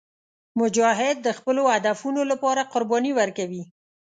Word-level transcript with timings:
مجاهد 0.59 1.17
د 1.23 1.27
خپلو 1.37 1.63
هدفونو 1.73 2.21
لپاره 2.31 2.67
قرباني 2.73 3.11
ورکوي. 3.19 3.63